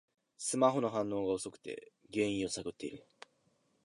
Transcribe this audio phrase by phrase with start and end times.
[0.39, 3.05] スマホの反応が遅くて原因を探ってる